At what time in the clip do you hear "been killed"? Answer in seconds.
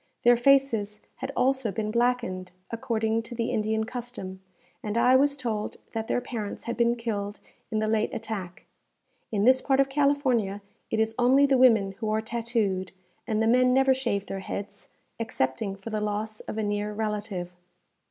6.75-7.39